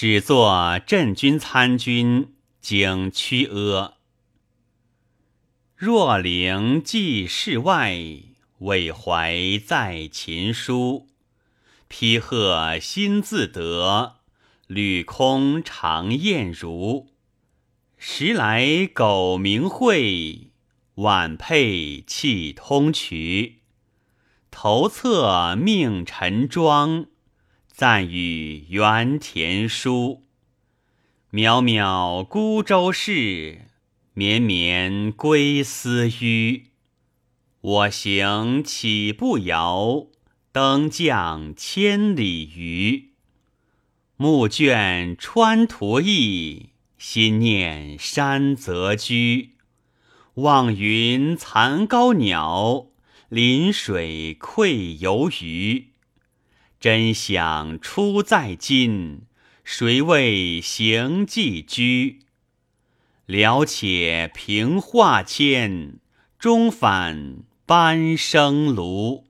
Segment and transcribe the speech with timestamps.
[0.00, 3.94] 始作镇军参军，经屈阿。
[5.74, 7.98] 若灵寄世外，
[8.58, 11.08] 委怀在秦书。
[11.88, 14.18] 披鹤心自得，
[14.68, 17.08] 履空常燕如。
[17.96, 20.52] 时来苟明会，
[20.94, 23.54] 晚配气通衢。
[24.52, 27.06] 头侧命陈庄，
[27.78, 30.24] 赞与原田书。
[31.30, 33.66] 渺渺孤舟逝。
[34.14, 36.72] 绵绵归思吁，
[37.60, 40.08] 我行岂不遥？
[40.50, 43.10] 登将千里余。
[44.16, 49.52] 暮卷川途异，心念山泽居。
[50.34, 52.88] 望云残高鸟，
[53.28, 55.92] 临水愧游鱼。
[56.80, 59.22] 真想出在今，
[59.64, 62.20] 谁为行寄居？
[63.26, 65.98] 了且平化迁，
[66.38, 69.24] 终返班生庐。